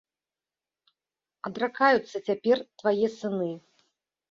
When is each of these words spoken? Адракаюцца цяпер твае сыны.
Адракаюцца 1.51 2.17
цяпер 2.27 2.65
твае 2.83 3.07
сыны. 3.21 3.51